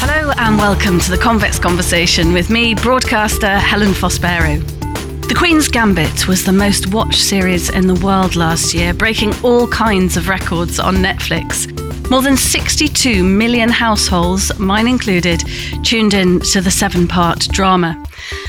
[0.00, 4.62] Hello and welcome to the Convex Conversation with me, broadcaster Helen Fospero.
[5.28, 9.68] The Queen's Gambit was the most watched series in the world last year, breaking all
[9.68, 11.79] kinds of records on Netflix.
[12.10, 15.44] More than 62 million households, mine included,
[15.84, 18.04] tuned in to the seven part drama.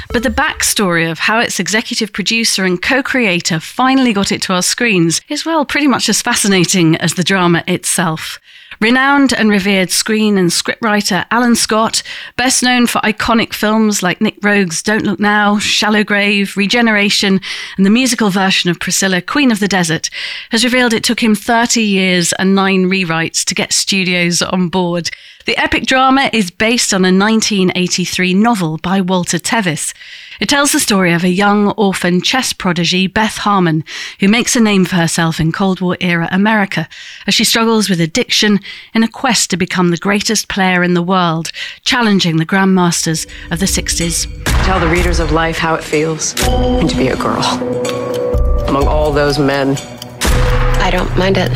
[0.09, 4.53] But the backstory of how its executive producer and co creator finally got it to
[4.53, 8.39] our screens is, well, pretty much as fascinating as the drama itself.
[8.81, 12.01] Renowned and revered screen and scriptwriter Allan Scott,
[12.35, 17.39] best known for iconic films like Nick Roeg's Don't Look Now, Shallow Grave, Regeneration,
[17.77, 20.09] and the musical version of Priscilla, Queen of the Desert,
[20.49, 25.11] has revealed it took him 30 years and nine rewrites to get studios on board.
[25.45, 29.91] The epic drama is based on a 1983 novel by Walter Tevis.
[30.39, 33.83] It tells the story of a young orphan chess prodigy, Beth Harmon,
[34.19, 36.87] who makes a name for herself in Cold War era America
[37.25, 38.59] as she struggles with addiction
[38.93, 41.51] in a quest to become the greatest player in the world,
[41.83, 44.27] challenging the grandmasters of the 60s.
[44.65, 47.41] Tell the readers of life how it feels to be a girl
[48.67, 49.75] among all those men.
[50.79, 51.51] I don't mind it.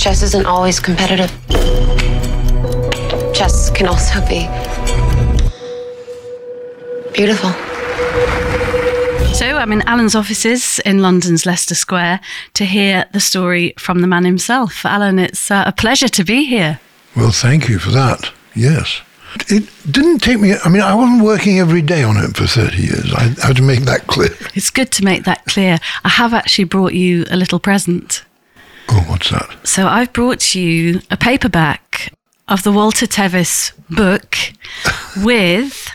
[0.00, 1.30] Chess isn't always competitive.
[3.42, 4.46] Chess can also be
[7.12, 7.50] beautiful.
[9.34, 12.20] So I'm in Allan's offices in London's Leicester Square
[12.54, 14.86] to hear the story from the man himself.
[14.86, 16.78] Allan, it's uh, a pleasure to be here.
[17.16, 18.30] Well, thank you for that.
[18.54, 19.00] Yes.
[19.48, 22.76] It didn't take me, I mean, I wasn't working every day on it for 30
[22.80, 23.12] years.
[23.12, 24.30] I had to make that clear.
[24.54, 25.78] It's good to make that clear.
[26.04, 28.24] I have actually brought you a little present.
[28.88, 29.66] Oh, what's that?
[29.66, 31.81] So I've brought you a paperback
[32.52, 34.36] of the Walter Tevis book
[35.24, 35.88] with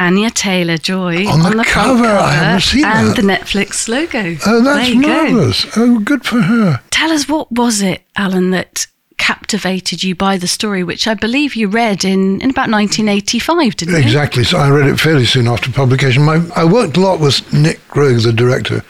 [0.00, 3.16] Anya Taylor Joy On the front cover, I haven't seen and that.
[3.16, 4.36] the Netflix logo.
[4.44, 5.52] Oh, that's you go.
[5.76, 6.80] Oh, good for her.
[6.90, 11.54] Tell us what was it, Allan, that captivated you by the story, which I believe
[11.54, 14.00] you read in, in about 1985, didn't you?
[14.00, 14.42] Exactly.
[14.42, 16.24] So I read it fairly soon after publication.
[16.24, 18.82] My, I worked a lot with Nick Roeg, the director,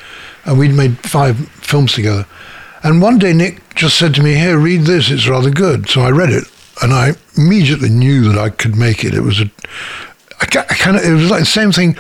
[0.46, 2.26] and we'd made five films together.
[2.82, 5.90] And one day Nick just said to me, Here, read this, it's rather good.
[5.90, 6.44] So I read it,
[6.82, 9.14] and I immediately knew that I could make it.
[9.14, 9.50] It was a,
[10.40, 11.96] I, I kind of, it was like the same thing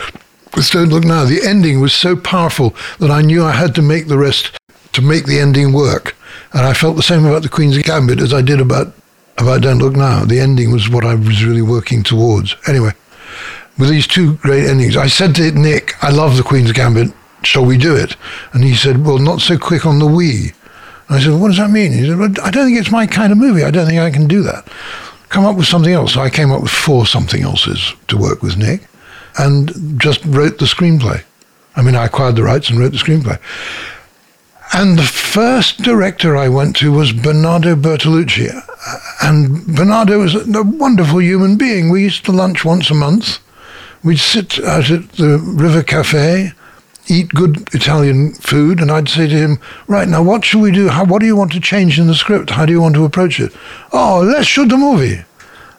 [0.54, 1.24] with Don't Look Now.
[1.24, 4.58] The ending was so powerful that I knew I had to make the rest
[4.92, 6.16] to make the ending work.
[6.52, 8.94] And I felt the same about the Queen's Gambit as I did about
[9.38, 10.24] about Don't Look Now.
[10.24, 12.54] The ending was what I was really working towards.
[12.66, 12.92] Anyway,
[13.78, 17.12] with these two great endings, I said to Nick, I love the Queen's Gambit.
[17.42, 18.16] Shall we do it?
[18.52, 20.54] And he said, Well, not so quick on the Wii.
[21.14, 21.92] I said, What does that mean?
[21.92, 23.64] He said, well, I don't think it's my kind of movie.
[23.64, 24.68] I don't think I can do that.
[25.28, 26.14] Come up with something else.
[26.14, 28.86] So I came up with four something else's to work with Nick
[29.38, 31.22] and just wrote the screenplay.
[31.74, 33.38] I mean, I acquired the rights and wrote the screenplay.
[34.74, 38.50] And the first director I went to was Bernardo Bertolucci.
[39.22, 41.90] And Bernardo was a wonderful human being.
[41.90, 43.38] We used to lunch once a month.
[44.02, 46.52] We'd sit out at the River Cafe,
[47.08, 50.88] eat good Italian food, and I'd say to him, Right, now what should we do?
[50.88, 52.50] How, what do you want to change in the script?
[52.50, 53.52] How do you want to approach it?
[53.92, 55.24] Oh, let's shoot the movie.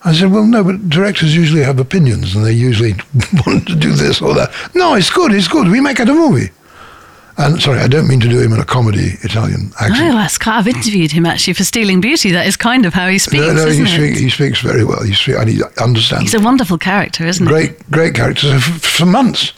[0.04, 2.94] I said, Well, no, but directors usually have opinions and they usually
[3.48, 4.52] want to do this or that.
[4.76, 5.68] No, it's good, it's good.
[5.68, 6.50] We make it a movie.
[7.36, 10.00] And sorry, I don't mean to do him in a comedy Italian accent.
[10.00, 12.30] No, that's kind I've interviewed him actually for Stealing Beauty.
[12.32, 13.96] That is kind of how he speaks, no, no, isn't he, it?
[13.96, 15.02] speak, he speaks very well.
[15.02, 16.22] He speak, and he understands.
[16.22, 17.52] He's a wonderful character, isn't he?
[17.52, 18.48] great, great character.
[18.48, 19.54] So for, for months,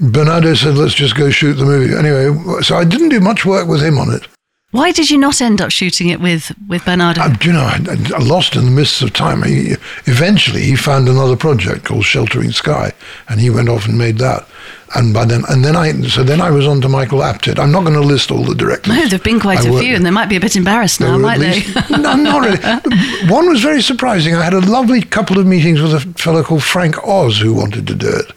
[0.00, 3.68] Bernardo said, "Let's just go shoot the movie." Anyway, so I didn't do much work
[3.68, 4.26] with him on it.
[4.72, 7.20] Why did you not end up shooting it with, with Bernardo?
[7.20, 7.78] Uh, I, you know, I,
[8.16, 9.44] I lost in the mists of time.
[9.44, 9.74] He,
[10.06, 12.90] eventually, he found another project called Sheltering Sky,
[13.28, 14.48] and he went off and made that.
[14.96, 17.60] And by then, and then I, so then I was on to Michael Apted.
[17.60, 18.92] I'm not going to list all the directors.
[18.96, 19.96] no, there've been quite I a few, with.
[19.98, 21.52] and they might be a bit embarrassed There now, might they?
[21.60, 23.30] least- no, not really.
[23.32, 24.34] One was very surprising.
[24.34, 27.86] I had a lovely couple of meetings with a fellow called Frank Oz who wanted
[27.86, 28.32] to do it.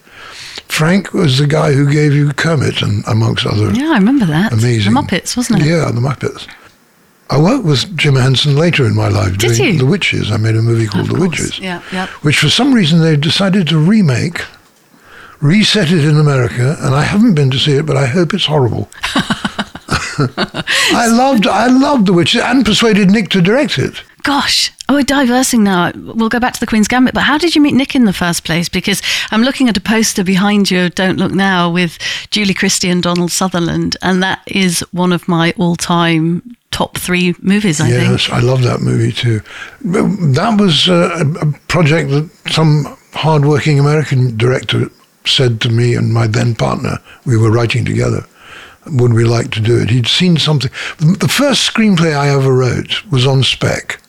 [0.78, 4.53] Frank was the guy who gave you Kermit, and amongst other yeah, I remember that.
[4.53, 4.94] amazing.
[4.94, 5.66] The Muppets, wasn't it?
[5.68, 6.47] Yeah, the Muppets.
[7.29, 9.79] I worked with Jim Henson later in my life Did doing you?
[9.79, 10.32] The Witches.
[10.32, 11.29] I made a movie called Of The course.
[11.40, 12.08] Witches, Yeah, yeah.
[12.22, 14.46] which for some reason they decided to remake,
[15.41, 18.46] reset it in America, and I haven't been to see it, but I hope it's
[18.46, 18.88] horrible.
[20.20, 24.03] I loved, I loved The Witches, and persuaded Nick to direct it.
[24.23, 25.91] Gosh, oh, we're diversing now.
[25.95, 27.13] We'll go back to the Queen's Gambit.
[27.13, 28.69] But how did you meet Nick in the first place?
[28.69, 29.01] Because
[29.31, 31.97] I'm looking at a poster behind you, Don't Look Now, with
[32.31, 33.97] Julie Christie and Donald Sutherland.
[34.01, 38.09] And that is one of my all time top three movies, I think.
[38.09, 39.41] Yes, I love that movie too.
[39.81, 44.89] That was uh, a a project that some hardworking American director
[45.25, 46.99] said to me and my then partner.
[47.25, 48.25] We were writing together.
[48.85, 49.89] would we like to do it?
[49.89, 50.72] He'd seen something.
[50.99, 53.99] The first screenplay I ever wrote was on spec.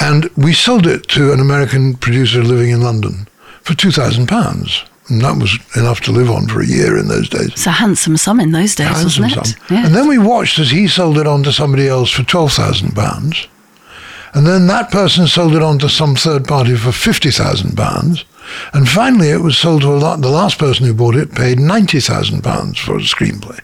[0.00, 3.28] And we sold it to an American producer living in London
[3.62, 4.86] for £2,000.
[5.10, 7.48] And that was enough to live on for a year in those days.
[7.48, 9.58] It's a handsome sum in those days, handsome wasn't it?
[9.68, 9.84] sum.
[9.84, 13.48] And then we watched as he sold it on to somebody else for £12,000.
[14.32, 18.24] And then that person sold it on to some third party for £50,000.
[18.72, 20.20] And finally, it was sold to a lot.
[20.20, 23.60] The last person who bought it paid ninety thousand pounds for a screenplay,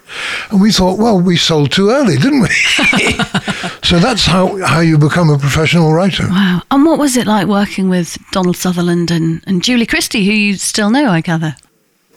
[0.50, 2.48] and we thought, well, we sold too early, didn't we?
[3.82, 6.26] so that's how how you become a professional writer.
[6.28, 6.62] Wow!
[6.70, 10.54] And what was it like working with Donald Sutherland and, and Julie Christie, who you
[10.54, 11.56] still know, I gather?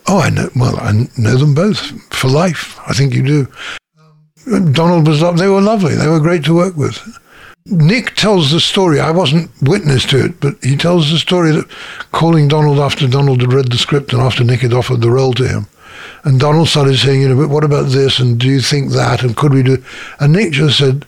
[0.08, 0.50] Oh, I know.
[0.56, 1.80] Well, I know them both
[2.14, 2.80] for life.
[2.88, 3.48] I think you do.
[4.52, 5.20] Um, Donald was.
[5.20, 5.96] They were lovely.
[5.96, 7.00] They were great to work with.
[7.66, 9.00] Nick tells the story.
[9.00, 11.70] I wasn't witness to it, but he tells the story that
[12.12, 15.34] calling Donald after Donald had read the script and after Nick had offered the role
[15.34, 15.68] to him.
[16.24, 18.20] And Donald started saying, you know, but what about this?
[18.20, 19.24] And do you think that?
[19.24, 19.84] And could we do?
[20.20, 21.06] And Nick just said,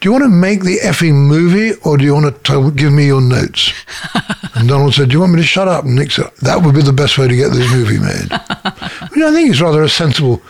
[0.00, 2.92] do you want to make the effing movie or do you want to tell, give
[2.92, 3.72] me your notes?
[4.54, 5.84] and Donald said, do you want me to shut up?
[5.84, 8.32] And Nick said, that would be the best way to get this movie made.
[9.10, 10.42] Which I think is rather a sensible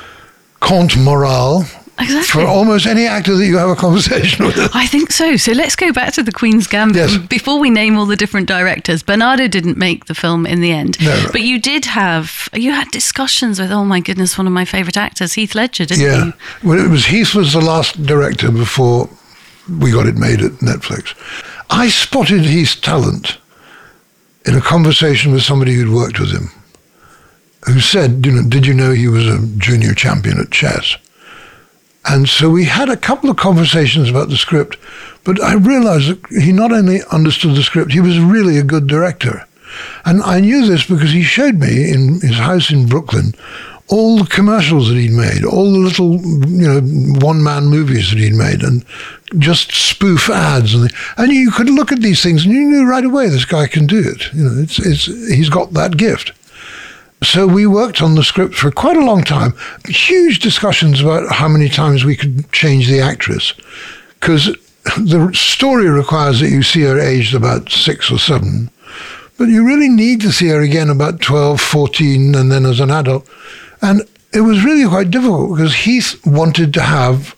[0.60, 1.66] conte morale
[1.98, 2.42] Exactly.
[2.42, 4.56] For almost any actor that you have a conversation with.
[4.74, 5.36] I think so.
[5.36, 6.96] So let's go back to the Queen's Gambit.
[6.96, 7.18] Yes.
[7.18, 11.00] Before we name all the different directors, Bernardo didn't make the film in the end.
[11.04, 11.28] No.
[11.30, 14.96] But you did have, you had discussions with, oh my goodness, one of my favourite
[14.96, 16.24] actors, Heath Ledger, didn't yeah.
[16.24, 16.32] you?
[16.64, 19.08] Well, it was Heath was the last director before
[19.68, 21.14] we got it made at Netflix.
[21.70, 23.38] I spotted Heath's talent
[24.44, 26.50] in a conversation with somebody who'd worked with him,
[27.66, 30.96] who said, you know, did you know he was a junior champion at chess?
[32.04, 34.76] And so we had a couple of conversations about the script,
[35.24, 38.86] but I realized that he not only understood the script, he was really a good
[38.86, 39.46] director.
[40.04, 43.34] And I knew this because he showed me in his house in Brooklyn
[43.88, 46.80] all the commercials that he'd made, all the little, you know,
[47.20, 48.84] one-man movies that he'd made, and
[49.38, 53.04] just spoof ads, and and you could look at these things and you knew right
[53.04, 54.32] away this guy can do it.
[54.32, 56.32] You know, it's it's he's got that gift.
[57.22, 59.54] So we worked on the script for quite a long time.
[59.86, 63.54] Huge discussions about how many times we could change the actress.
[64.18, 64.56] Because
[64.96, 68.70] the story requires that you see her aged about six or seven.
[69.38, 72.90] But you really need to see her again about 12, 14, and then as an
[72.90, 73.28] adult.
[73.80, 74.02] And
[74.32, 77.36] it was really quite difficult because Heath wanted to have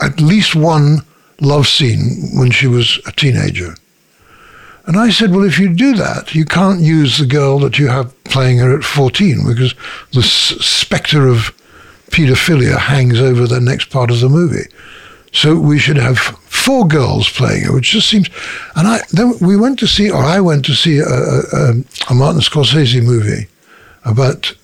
[0.00, 0.98] at least one
[1.40, 3.74] love scene when she was a teenager.
[4.86, 7.88] And I said, well, if you do that, you can't use the girl that you
[7.88, 9.74] have playing her at 14 because
[10.12, 11.54] the s- specter of
[12.10, 14.68] paedophilia hangs over the next part of the movie.
[15.32, 18.28] So we should have four girls playing her, which just seems.
[18.76, 21.74] And I then we went to see, or I went to see a, a,
[22.10, 23.48] a Martin Scorsese movie
[24.04, 24.54] about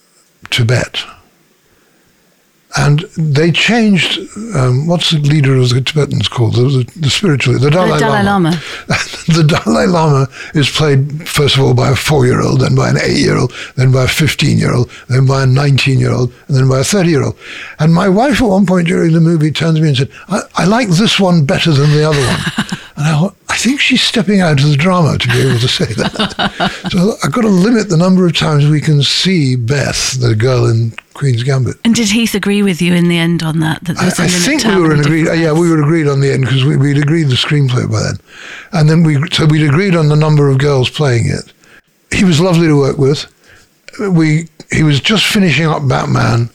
[0.51, 1.03] Tibet.
[2.77, 4.19] And they changed,
[4.55, 6.55] um, what's the leader of the Tibetans called?
[6.55, 8.51] The, the, the spiritual, the Dalai, The Dalai Lama.
[9.27, 12.91] the Dalai Lama is played, first of all, by a four year old, then by
[12.91, 16.13] an eight year old, then by a 15 year old, then by a 19 year
[16.13, 17.37] old, and then by a 30 year old.
[17.81, 20.43] And my wife, at one point during the movie, turns to me and said, I,
[20.55, 22.79] I like this one better than the other one.
[22.97, 25.69] and I thought, I think she's stepping out of the drama to be able to
[25.69, 26.71] say that.
[26.93, 30.67] so I've got to limit the number of times we can see Beth, the girl
[30.67, 31.77] in Queen's Gambit.
[31.85, 33.85] And did Heath agree with you in the end on that?
[33.85, 35.27] That I, a I think we were in agreed.
[35.27, 38.19] Yeah, we were agreed on the end because we, we'd agreed the screenplay by then,
[38.73, 41.53] and then we so we'd agreed on the number of girls playing it.
[42.11, 43.27] He was lovely to work with.
[44.01, 46.49] We he was just finishing up Batman.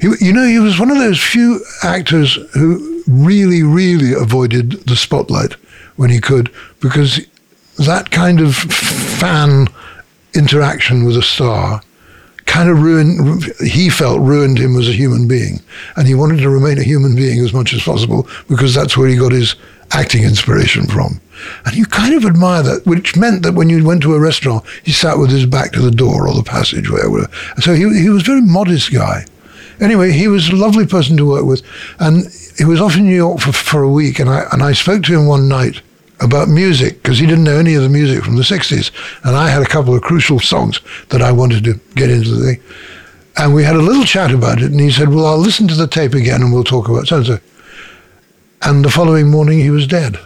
[0.00, 4.96] He, you know, he was one of those few actors who really, really avoided the
[4.96, 5.56] spotlight
[5.96, 6.50] when he could,
[6.80, 7.20] because
[7.76, 9.68] that kind of fan
[10.32, 11.82] interaction with a star
[12.46, 15.60] kind of ruined, he felt ruined him as a human being.
[15.96, 19.08] And he wanted to remain a human being as much as possible because that's where
[19.08, 19.56] he got his
[19.92, 21.20] acting inspiration from.
[21.64, 24.64] And you kind of admire that, which meant that when you went to a restaurant,
[24.82, 27.30] he sat with his back to the door or the passageway whatever.
[27.60, 29.26] So he, he was a very modest guy.
[29.80, 31.62] Anyway, he was a lovely person to work with.
[31.98, 34.18] And he was off in New York for, for a week.
[34.18, 35.82] And I, and I spoke to him one night
[36.20, 38.90] about music because he didn't know any of the music from the 60s.
[39.24, 40.80] And I had a couple of crucial songs
[41.10, 42.62] that I wanted to get into the thing.
[43.36, 44.70] And we had a little chat about it.
[44.70, 47.22] And he said, Well, I'll listen to the tape again and we'll talk about so
[47.22, 47.40] and.
[48.62, 50.16] And the following morning, he was dead.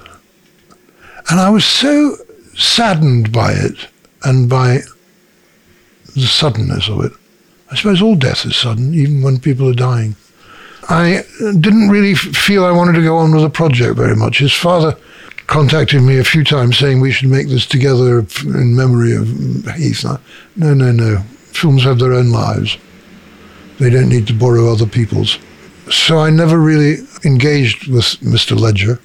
[1.29, 2.17] And I was so
[2.55, 3.89] saddened by it
[4.25, 4.81] and by
[6.15, 7.13] the suddenness of it.
[7.71, 10.17] I suppose all death is sudden, even when people are dying.
[10.89, 14.39] I didn't really feel I wanted to go on with the project very much.
[14.39, 14.97] His father
[15.51, 19.27] contacted me a few times saying we should make this together in memory of
[19.75, 20.05] Heath.
[20.55, 21.19] No, no, no.
[21.53, 22.79] Films have their own lives.
[23.81, 25.39] They don't need to borrow other people's.
[25.91, 28.59] so I never really engaged with Mr.
[28.59, 29.01] Ledger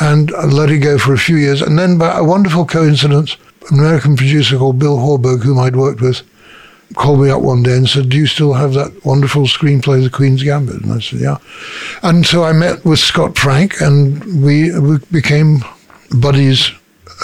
[0.00, 1.60] and I let it go for a few years.
[1.60, 3.36] And then, by a wonderful coincidence,
[3.70, 6.22] an American producer called Bill Horberg, whom I'd worked with,
[6.94, 10.10] called me up one day and said, Do you still have that wonderful screenplay, The
[10.10, 10.82] Queen's Gambit?
[10.82, 11.38] And I said, Yeah.
[12.02, 15.58] And so I met with Scott Frank and we, we became
[16.18, 16.70] buddies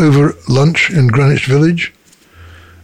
[0.00, 1.92] over lunch in Greenwich Village.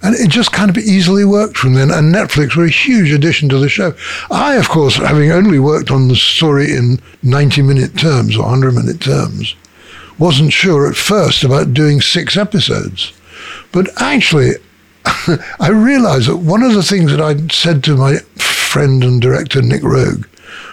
[0.03, 1.91] And it just kind of easily worked from then.
[1.91, 3.95] And Netflix were a huge addition to the show.
[4.31, 8.73] I, of course, having only worked on the story in 90 minute terms or 100
[8.73, 9.57] minute terms,
[10.19, 13.13] wasn't sure at first about doing six episodes.
[13.73, 14.53] But actually,
[15.61, 19.63] I realized that one of the things that I'd said to my friend and director,
[19.63, 20.27] Nick Roeg,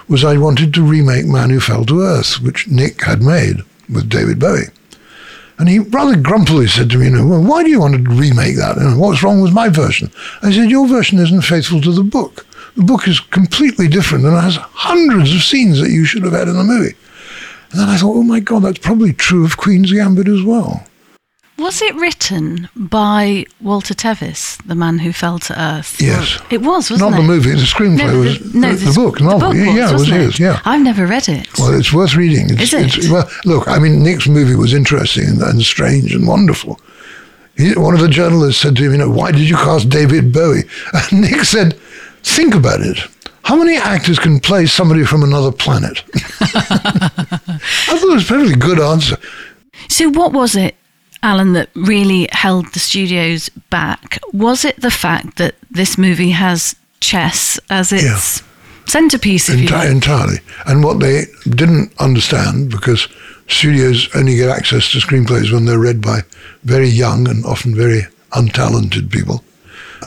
[0.08, 3.58] was I wanted to remake Man Who Fell to Earth, which Nick had made
[3.90, 4.68] with David Bowie.
[5.60, 8.12] And he rather grumpily said to me, you know, well, why do you want to
[8.12, 8.78] remake that?
[8.78, 10.12] And what's wrong with my version?
[10.42, 12.46] I said, your version isn't faithful to the book.
[12.75, 16.48] The book is completely different and has hundreds of scenes that you should have had
[16.48, 16.96] in the movie.
[17.72, 20.86] And then I thought, oh my God, that's probably true of Queen's Gambit as well.
[21.63, 25.96] Was it written by Walter Tevis, the man who fell to earth?
[26.01, 26.38] Yes.
[26.51, 27.22] It was, wasn't Not it?
[27.22, 29.75] the movie, the screenplay No, was the, no, the, the book, the book yeah, was,
[29.77, 30.62] yeah, it was wasn't his, yeah.
[30.65, 31.48] I've never read it.
[31.58, 32.48] Well, it's worth reading.
[32.50, 32.98] It's, Is it?
[32.98, 36.82] It's, well, look, I mean, Nick's movie was interesting and, and strange and wonderful.
[37.55, 40.34] He, one of the journalists said to him, you know, why did you cast David
[40.34, 40.63] Bowie?
[40.93, 41.79] And Nick said,
[42.24, 42.98] think about it.
[43.43, 46.03] How many actors can play somebody from another planet?
[46.41, 49.15] I thought it was a perfectly good answer.
[49.88, 50.75] So, what was it,
[51.24, 54.20] Allan, that really held the studios back?
[54.34, 58.44] Was it the fact that this movie has chess as its
[58.86, 59.89] centerpiece, if you Enti- like?
[59.89, 60.38] entirely.
[60.65, 63.08] And what they didn't understand, because
[63.48, 66.22] studios only get access to screenplays when they're read by
[66.63, 69.44] very young and often very untalented people,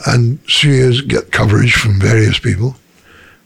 [0.05, 2.75] and studios get coverage from various people,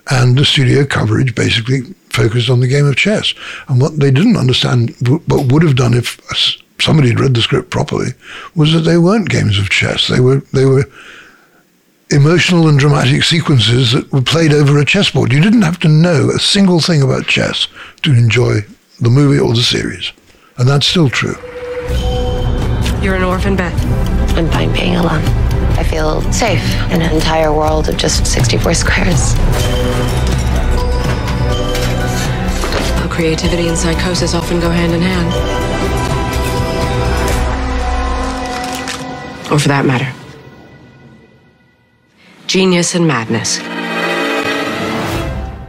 [0.09, 3.33] and the studio coverage basically focused on the game of chess.
[3.69, 6.19] And what they didn't understand, but would have done if
[6.81, 8.11] somebody had read the script properly,
[8.55, 10.07] was that they weren't games of chess.
[10.07, 10.85] They were they were
[12.11, 15.31] emotional and dramatic sequences that were played over a chessboard.
[15.31, 17.67] You didn't have to know a single thing about chess
[18.03, 18.59] to enjoy
[18.99, 20.11] the movie or the series.
[20.57, 21.35] And that's still true.
[23.01, 23.73] You're an orphan, Beth.
[24.37, 25.23] I'm fine being alone.
[25.77, 29.35] I feel safe in an entire world of just 64 squares.
[32.97, 35.70] Well, creativity and psychosis often go hand in hand.
[39.51, 40.11] Or for that matter,
[42.47, 43.59] genius and madness.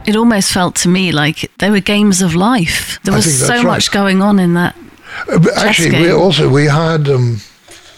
[0.05, 2.99] It almost felt to me like they were games of life.
[3.03, 4.75] There was so that's much going on in that.
[5.29, 7.39] Uh, But actually, we also we had um,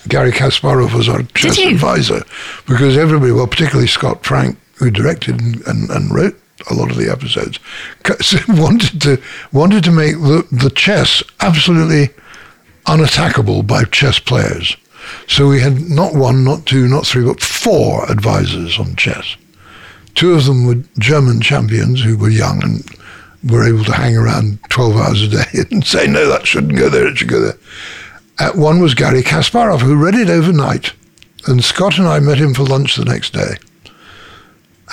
[0.08, 2.24] Garry Kasparov as our chess advisor
[2.68, 6.40] because everybody, well, particularly Scott Frank, who directed and, and, and wrote
[6.70, 7.60] a lot of the episodes,
[8.50, 12.10] wanted to wanted to make the, the chess absolutely
[12.86, 14.78] unattackable by chess players.
[15.28, 19.36] So we had not one, not two, not three, but four advisors on chess.
[20.14, 22.84] Two of them were German champions who were young and
[23.52, 26.90] were able to hang around 12 hours a day and say, no, that shouldn't go
[26.90, 27.58] there, it should go there.
[28.40, 30.94] Uh, one was Garry Kasparov, who read it overnight.
[31.48, 33.56] And Scott and I met him for lunch the next day.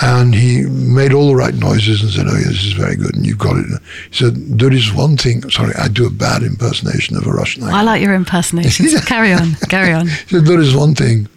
[0.01, 3.15] And he made all the right noises and said, oh, yeah, this is very good,
[3.15, 3.65] and you've got it.
[4.09, 7.63] He said, there is one thing, sorry, I do a bad impersonation of a Russian
[7.63, 7.75] actor.
[7.75, 9.05] I like your impersonations.
[9.05, 10.07] carry on, carry on.
[10.07, 11.27] He said, there is one thing.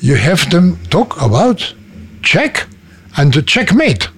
[0.00, 1.74] You have to talk about
[2.22, 2.66] check
[3.16, 4.08] and to checkmate.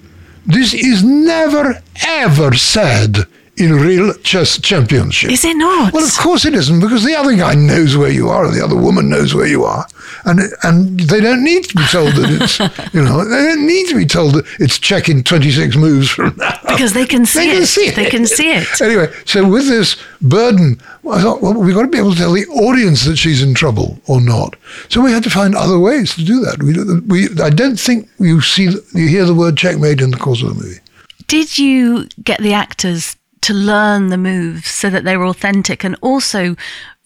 [0.47, 3.19] This is never, ever said
[3.57, 5.31] in real chess championship.
[5.31, 5.93] Is it not?
[5.93, 8.65] Well, of course it isn't, because the other guy knows where you are, and the
[8.65, 9.87] other woman knows where you are,
[10.25, 12.59] and and they don't need to be told that it's
[12.95, 16.35] you know they don't need to be told that it's checking twenty six moves from
[16.37, 17.55] now Because they can see they it.
[17.59, 17.97] Can see it.
[17.97, 18.81] They can see it.
[18.81, 22.33] Anyway, so with this burden, I thought, well, we've got to be able to tell
[22.33, 24.57] the audience that she's in trouble or not.
[24.89, 26.63] So we had to find other ways to do that.
[26.63, 30.43] We, we, I don't think you see, you hear the word checkmate in the course
[30.43, 30.81] of the movie.
[31.27, 35.97] Did you get the actors to learn the moves so that they were authentic and
[36.01, 36.57] also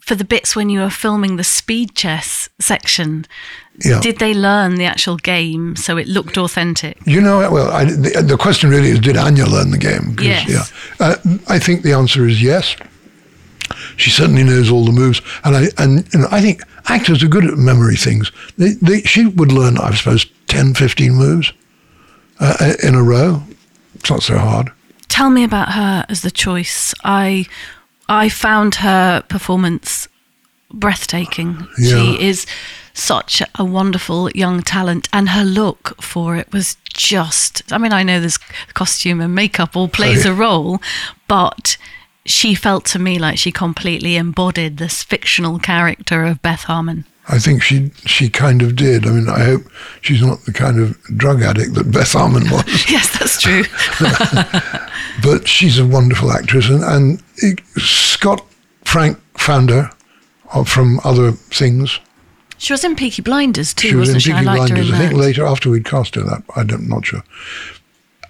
[0.01, 3.27] for the bits when you were filming the speed chess section
[3.85, 4.01] Yeah.
[4.01, 8.23] did they learn the actual game so it looked authentic You know, well, I, the,
[8.23, 10.49] the question really is, did Anya learn the game Yes.
[10.49, 10.65] Yeah.
[11.07, 11.17] Uh,
[11.49, 12.77] I think the answer is yes.
[13.97, 17.29] She certainly knows all the moves, and I and you know, I think actors are
[17.29, 18.33] good at memory things.
[18.57, 21.53] They, they, she would learn, I suppose, 10, 15 moves
[22.41, 23.43] uh, in a row.
[23.97, 24.73] It's not so hard.
[25.09, 27.47] Tell me about her as the choice i
[28.09, 30.09] i found her performance
[30.73, 31.91] breathtaking Yeah.
[32.03, 32.47] she is
[32.93, 37.73] such a wonderful young talent, and her look for it was just.
[37.73, 38.39] I mean, I know there's
[38.75, 40.83] costume and makeup all plays Oh, a role,
[41.29, 41.77] but
[42.27, 47.05] she felt to me like she completely embodied this fictional character of Beth Harmon.
[47.31, 49.07] I think she she kind of did.
[49.07, 49.63] I mean, I hope
[50.01, 52.65] she's not the kind of drug addict that Beth Harmon was.
[52.91, 53.65] Yes, that's true.
[55.23, 58.45] but she's a wonderful actress, and, and it- Scott
[58.85, 59.91] Frank found her
[60.53, 62.01] uh, from other things.
[62.57, 64.31] she was in Peaky Blinders too, She was in she?
[64.31, 64.93] Peaky I liked Blinders.
[64.93, 66.43] I think later after we'd cast her that.
[66.57, 67.23] I'm not not sure.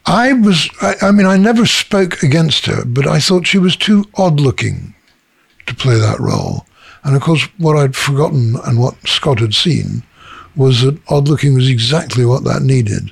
[0.07, 0.69] I was.
[0.81, 4.40] I, I mean, I never spoke against her, but I thought she was too odd
[4.40, 4.95] looking
[5.67, 6.64] to play that role.
[7.09, 10.03] And of course, what I'd forgotten and what Scott had seen
[10.55, 13.11] was that odd looking was exactly what that needed.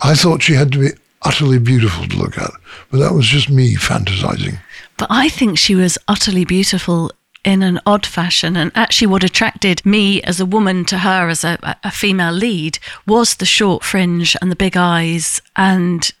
[0.00, 0.88] I thought she had to be
[1.22, 2.50] utterly beautiful to look at,
[2.90, 4.58] but that was just me fantasizing.
[4.96, 7.12] But I think she was utterly beautiful
[7.44, 8.56] in an odd fashion.
[8.56, 12.80] And actually, what attracted me as a woman to her as a, a female lead
[13.06, 16.12] was the short fringe and the big eyes and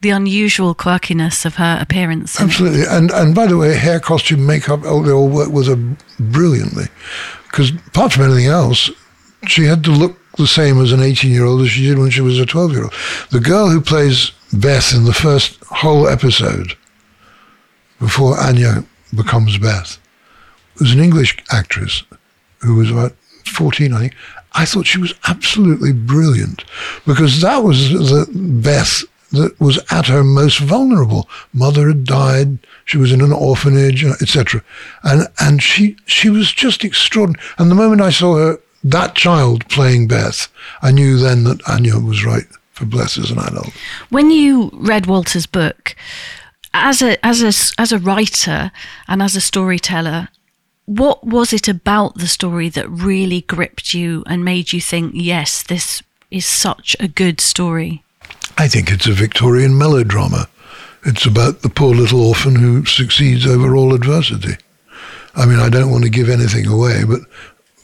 [0.00, 2.40] the unusual quirkiness of her appearance.
[2.40, 2.84] Absolutely.
[2.88, 6.86] And and by the way, hair, costume, makeup, oh, they all worked with her brilliantly.
[7.44, 8.90] Because apart from anything else,
[9.46, 12.10] she had to look the same as an 18 year old as she did when
[12.10, 12.94] she was a 12 year old.
[13.30, 16.76] The girl who plays Beth in the first whole episode,
[17.98, 19.98] before Anya becomes Beth,
[20.78, 22.02] was an English actress
[22.60, 23.12] who was about
[23.46, 24.14] 14, I think.
[24.52, 26.64] I thought she was absolutely brilliant
[27.06, 31.28] because that was the Beth that was at her most vulnerable.
[31.52, 32.58] Mother had died.
[32.84, 34.62] She was in an orphanage, uh, etc.
[35.02, 37.44] And and she she was just extraordinary.
[37.58, 40.48] And the moment I saw her, that child playing Beth,
[40.82, 43.72] I knew then that Anya was right for Beth as an adult.
[44.08, 45.94] When you read Walter's book,
[46.72, 48.72] as a as a as a writer
[49.06, 50.28] and as a storyteller,
[50.86, 55.62] what was it about the story that really gripped you and made you think, yes,
[55.62, 58.02] this is such a good story?
[58.60, 60.46] I think it's a Victorian melodrama.
[61.06, 64.54] It's about the poor little orphan who succeeds over all adversity.
[65.34, 67.20] I mean, I don't want to give anything away, but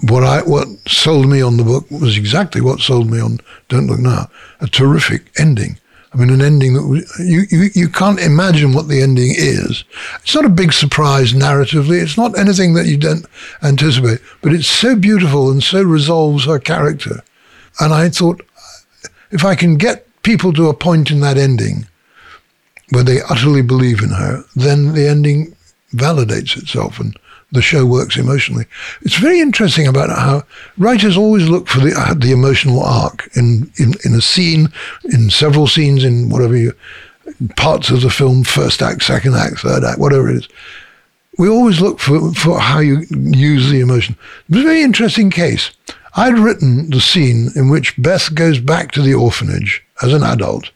[0.02, 3.38] what I what sold me on the book was exactly what sold me on
[3.70, 4.28] Don't Look Now.
[4.60, 5.78] A terrific ending.
[6.12, 9.82] I mean, an ending that you, you you can't imagine what the ending is.
[10.16, 12.02] It's not a big surprise narratively.
[12.02, 13.24] It's not anything that you don't
[13.62, 17.22] anticipate, but it's so beautiful and so resolves her character.
[17.80, 18.42] And I thought,
[19.30, 21.86] if I can get people to a point in that ending
[22.90, 25.56] where they utterly believe in her, then the ending
[25.94, 27.16] validates itself and
[27.52, 28.66] the show works emotionally.
[29.02, 30.42] It's very interesting about how
[30.78, 34.72] writers always look for the uh, the emotional arc in, in in a scene,
[35.04, 36.72] in several scenes, in whatever you,
[37.54, 40.48] parts of the film, first act, second act, third act, whatever it is.
[41.38, 44.16] We always look for, for how you use the emotion.
[44.48, 45.70] It was a very interesting case.
[46.14, 50.70] I'd written the scene in which Beth goes back to the orphanage as an adult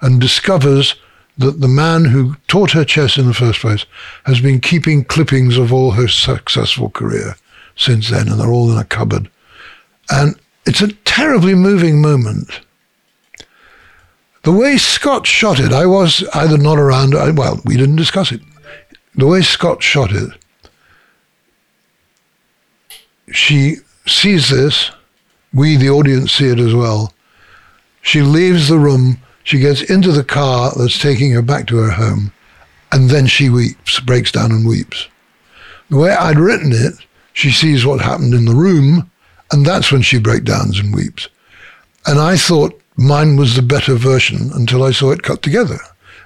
[0.00, 0.96] and discovers
[1.38, 3.86] that the man who taught her chess in the first place
[4.26, 7.36] has been keeping clippings of all her successful career
[7.76, 9.30] since then, and they're all in a cupboard.
[10.10, 12.60] And it's a terribly moving moment.
[14.42, 18.32] The way Scott shot it, I was either not around, I, well, we didn't discuss
[18.32, 18.40] it.
[19.14, 20.30] The way Scott shot it,
[23.32, 24.90] she sees this,
[25.54, 27.12] we, the audience, see it as well.
[28.02, 31.92] She leaves the room, she gets into the car that's taking her back to her
[31.92, 32.32] home,
[32.90, 35.08] and then she weeps, breaks down and weeps.
[35.88, 36.94] The way I'd written it,
[37.32, 39.10] she sees what happened in the room,
[39.50, 41.28] and that's when she breaks down and weeps.
[42.06, 45.78] And I thought mine was the better version until I saw it cut together.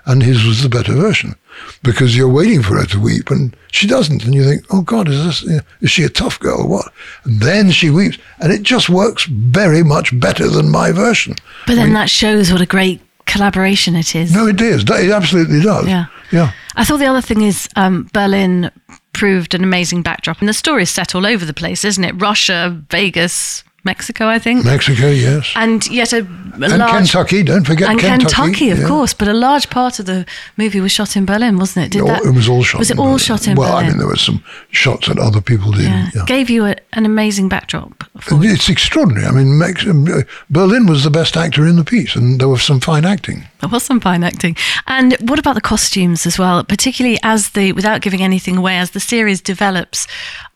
[0.07, 1.35] And his was the better version
[1.83, 4.25] because you're waiting for her to weep and she doesn't.
[4.25, 6.69] And you think, oh God, is this, you know, is she a tough girl or
[6.69, 6.93] what?
[7.25, 11.35] And then she weeps and it just works very much better than my version.
[11.67, 14.33] But then that shows what a great collaboration it is.
[14.33, 14.83] No, it is.
[14.83, 15.87] It absolutely does.
[15.87, 16.07] Yeah.
[16.33, 16.53] Yeah.
[16.77, 18.71] I thought the other thing is um, Berlin
[19.13, 20.41] proved an amazing backdrop.
[20.41, 22.21] And the story is set all over the place, isn't it?
[22.21, 24.65] Russia, Vegas, Mexico, I think.
[24.65, 25.53] Mexico, yes.
[25.57, 28.25] and yet a, a And large Kentucky, don't forget and Kentucky.
[28.35, 28.89] Kentucky, of yeah.
[28.89, 30.27] course, but a large part of the
[30.59, 31.93] movie was shot in Berlin, wasn't it?
[31.93, 32.79] Did No, that, it was all shot.
[32.81, 33.19] Was in it all Berlin.
[33.19, 33.85] shot in well, Berlin?
[33.85, 35.85] Well, I mean, there were some shots that other people did.
[35.85, 36.11] yeah.
[36.15, 36.25] yeah.
[36.27, 38.05] Gave you a, an amazing backdrop.
[38.31, 39.27] It's extraordinary.
[39.27, 42.63] I mean, Mex- uh, Berlin was the best actor in the piece, and there was
[42.63, 43.47] some fine acting.
[43.61, 44.57] There was some fine acting.
[44.87, 46.63] And what about the costumes as well?
[46.65, 50.07] Particularly as the, without giving anything away, as the series develops,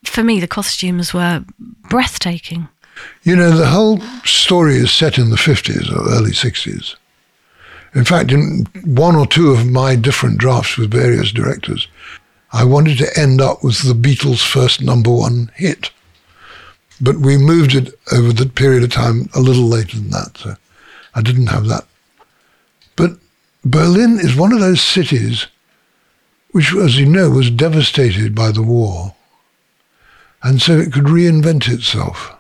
[0.05, 1.45] for me, the costumes were
[1.89, 2.69] breathtaking.
[3.23, 6.97] You know, the whole story is set in the 50s or early 60s.
[7.95, 11.89] In fact, in one or two of my different drafts with various directors,
[12.53, 15.91] I wanted to end up with the Beatles' first number one hit.
[17.01, 20.37] but we moved it over the period of time a little later than that.
[20.37, 20.57] So
[21.15, 21.87] I didn't have that.
[22.95, 23.13] But
[23.65, 25.47] Berlin is one of those cities
[26.51, 29.15] which, as you know, was devastated by the war.
[30.43, 32.33] And so it could reinvent itself.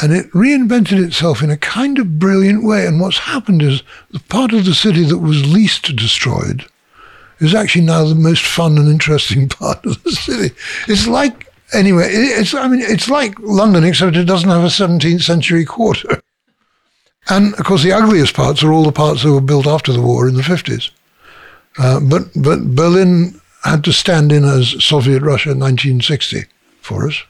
[0.00, 2.86] And it reinvented itself in a kind of brilliant way.
[2.86, 6.64] And what's happened is the part of the city that was least destroyed
[7.40, 10.54] is actually now the most fun and interesting part of the city.
[10.88, 15.22] It's like, anyway, it's, I mean, it's like London, except it doesn't have a 17th
[15.22, 16.22] century quarter.
[17.28, 20.02] And of course, the ugliest parts are all the parts that were built after the
[20.02, 20.90] war in the 50s.
[21.78, 26.46] Uh, but, but Berlin had to stand in as Soviet Russia in 1960
[26.80, 27.22] for us.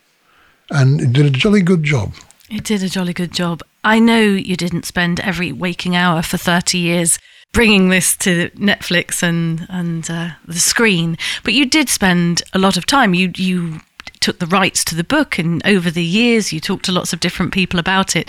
[0.71, 2.15] And it did a jolly good job.
[2.53, 3.63] It did a jolly good job.
[3.83, 7.19] I know you didn't spend every waking hour for 30 years
[7.51, 12.77] bringing this to Netflix and and uh, the screen, but you did spend a lot
[12.77, 13.15] of time.
[13.15, 13.81] You you
[14.21, 17.21] took the rights to the book, and over the years, you talked to lots of
[17.21, 18.29] different people about it.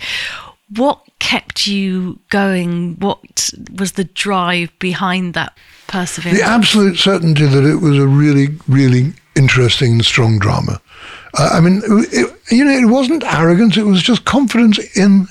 [0.73, 2.95] What kept you going?
[2.99, 5.57] What was the drive behind that
[5.87, 6.39] perseverance?
[6.39, 10.81] The absolute certainty that it was a really, really interesting and strong drama.
[11.35, 15.27] Uh, I mean, it, you know, it wasn't arrogance; it was just confidence in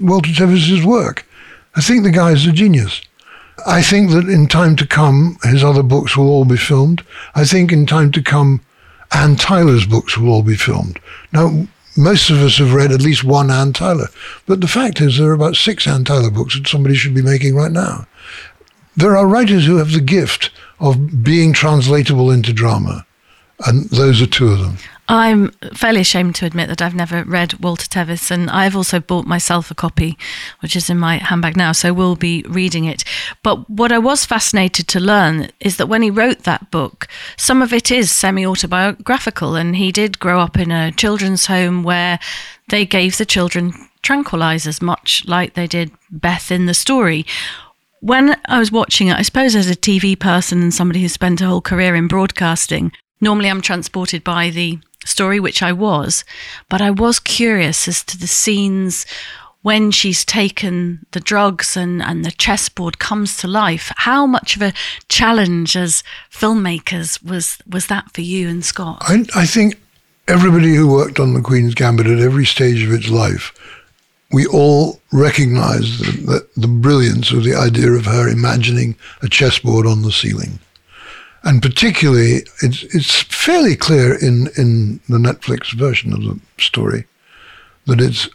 [0.00, 1.26] Walter Tevis's work.
[1.74, 3.02] I think the guy is a genius.
[3.66, 7.02] I think that in time to come, his other books will all be filmed.
[7.34, 8.60] I think in time to come,
[9.12, 10.98] Anne Tyler's books will all be filmed.
[11.32, 11.66] Now,
[11.96, 14.08] most of us have read at least one Anne Tyler,
[14.46, 17.22] but the fact is there are about six Anne Tyler books that somebody should be
[17.22, 18.06] making right now.
[18.96, 23.06] There are writers who have the gift of being translatable into drama,
[23.66, 24.76] and those are two of them.
[25.08, 29.26] I'm fairly ashamed to admit that I've never read Walter Tevis, and I've also bought
[29.26, 30.18] myself a copy,
[30.60, 33.04] which is in my handbag now, so we'll be reading it.
[33.42, 37.62] But what I was fascinated to learn is that when he wrote that book, some
[37.62, 42.18] of it is semi autobiographical, and he did grow up in a children's home where
[42.68, 47.24] they gave the children tranquilizers, much like they did Beth in the story
[48.00, 51.40] when I was watching it, I suppose as a TV person and somebody who spent
[51.40, 56.24] a whole career in broadcasting, normally I'm transported by the story, which I was,
[56.68, 59.06] but I was curious as to the scenes
[59.62, 63.90] when she's taken the drugs and, and the chessboard comes to life.
[63.96, 64.72] How much of a
[65.08, 68.98] challenge as filmmakers was was that for you and Scott?
[69.00, 69.80] I, I think
[70.28, 73.52] everybody who worked on the Queen's Gambit at every stage of its life,
[74.30, 79.84] we all recognize the, the, the brilliance of the idea of her imagining a chessboard
[79.84, 80.60] on the ceiling
[81.46, 87.06] and particularly it's it's fairly clear in in the Netflix version of the story
[87.86, 88.28] that it's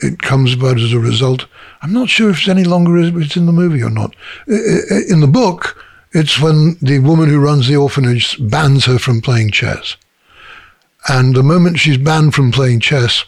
[0.00, 1.46] it comes about as a result.
[1.82, 4.14] I'm not sure if it's any longer it's in the movie or not.
[4.46, 9.50] In the book, it's when the woman who runs the orphanage bans her from playing
[9.50, 9.96] chess,
[11.08, 13.24] and the moment she's banned from playing chess,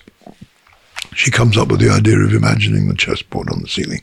[1.14, 4.02] she comes up with the idea of imagining the chessboard on the ceiling,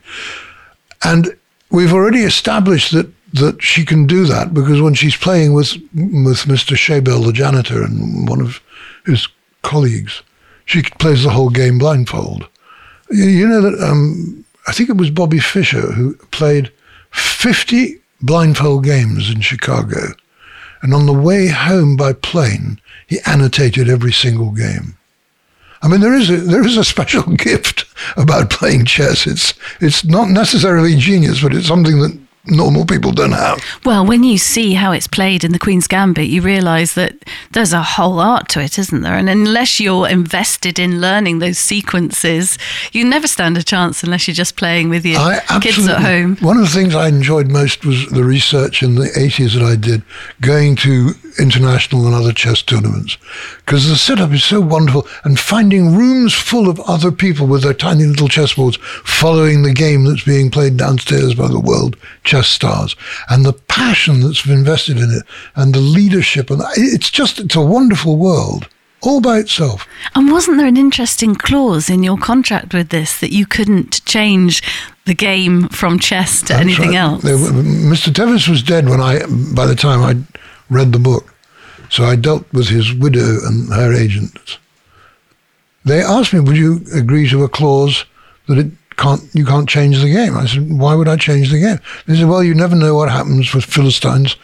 [1.03, 1.37] and
[1.69, 6.45] we've already established that that she can do that because when she's playing with with
[6.45, 6.75] Mr.
[6.75, 8.61] Shaibel, the janitor, and one of
[9.05, 9.27] his
[9.61, 10.23] colleagues,
[10.65, 12.47] she plays the whole game blindfold.
[13.09, 16.71] You know that um, I think it was Bobby Fischer who played
[17.11, 20.13] fifty blindfold games in Chicago,
[20.81, 24.97] and on the way home by plane, he annotated every single game.
[25.81, 27.85] I mean, there is a, there is a special gift
[28.15, 29.27] about playing chess.
[29.27, 32.17] It's it's not necessarily genius, but it's something that
[32.49, 33.59] normal people don't have.
[33.85, 37.15] Well, when you see how it's played in the Queen's Gambit, you realise that
[37.51, 39.15] there's a whole art to it, isn't there?
[39.15, 42.57] And unless you're invested in learning those sequences,
[42.91, 46.37] you never stand a chance unless you're just playing with your kids at home.
[46.37, 49.75] One of the things I enjoyed most was the research in the 80s that I
[49.75, 50.03] did,
[50.41, 53.17] going to international and other chess tournaments,
[53.65, 57.73] because the setup is so wonderful, and finding rooms full of other people with their
[57.73, 62.95] tiny little chessboards following the game that's being played downstairs by the world chess stars
[63.29, 65.23] and the passion that's invested in it
[65.55, 68.67] and the leadership and it's just it's a wonderful world
[69.01, 69.87] all by itself.
[70.15, 74.61] And wasn't there an interesting clause in your contract with this that you couldn't change
[75.05, 76.97] the game from chess to That's anything right.
[76.97, 77.23] else?
[77.23, 78.13] Mr.
[78.13, 79.19] Tevis was dead when I,
[79.53, 81.33] by the time I read the book,
[81.89, 84.57] so I dealt with his widow and her agents.
[85.85, 88.05] They asked me, "Would you agree to a clause
[88.47, 90.35] that it can't you can't change the game.
[90.35, 91.79] I said, why would I change the game?
[92.07, 94.35] They said, well, you never know what happens with Philistines.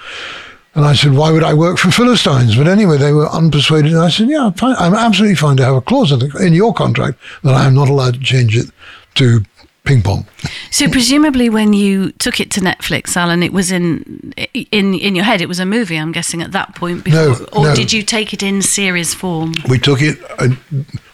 [0.75, 2.55] And I said, why would I work for Philistines?
[2.55, 3.87] But anyway, they were unpersuaded.
[3.87, 7.53] And I said, yeah, I'm absolutely fine to have a clause in your contract that
[7.53, 8.71] I am not allowed to change it
[9.15, 9.43] to
[9.85, 10.25] ping pong.
[10.71, 14.33] So presumably, when you took it to Netflix, Allan, it was in
[14.71, 15.41] in in your head.
[15.41, 15.97] It was a movie.
[15.97, 17.03] I'm guessing at that point.
[17.03, 17.75] Before, No, or no.
[17.75, 19.53] did you take it in series form?
[19.67, 20.17] We took it.
[20.39, 20.57] I,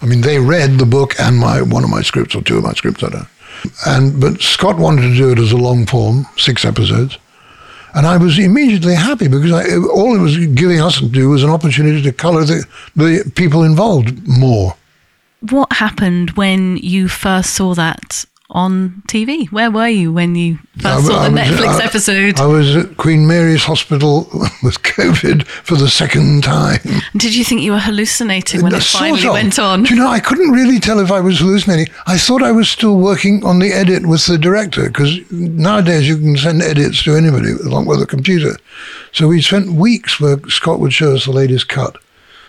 [0.02, 2.64] I mean, they read the book and my one of my scripts or two of
[2.64, 3.04] my scripts.
[3.04, 3.28] I don't.
[3.86, 7.18] And but Scott wanted to do it as a long form, six episodes,
[7.94, 11.44] and I was immediately happy because I, all it was giving us to do was
[11.44, 12.64] an opportunity to colour the
[12.96, 14.76] the people involved more.
[15.50, 19.48] What happened when you first saw that on TV?
[19.52, 22.40] Where were you when you first saw the was- Netflix I- episode?
[22.40, 24.28] I was at Queen Mary's Hospital
[24.64, 26.80] with COVID for the second time.
[27.16, 29.34] Did you think you were hallucinating when uh, it Sort finally of.
[29.34, 29.84] went on?
[29.84, 31.94] Do you know, I couldn't really tell if I was hallucinating.
[32.08, 36.18] I thought I was still working on the edit with the director because nowadays you
[36.18, 38.56] can send edits to anybody along with a computer.
[39.12, 41.98] So we spent weeks where Scott would show us the latest cut,